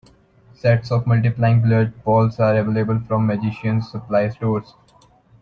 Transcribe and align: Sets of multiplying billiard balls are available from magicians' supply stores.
Sets 0.55 0.89
of 0.89 1.05
multiplying 1.05 1.61
billiard 1.61 2.03
balls 2.03 2.39
are 2.39 2.57
available 2.57 2.99
from 3.01 3.27
magicians' 3.27 3.91
supply 3.91 4.29
stores. 4.29 4.73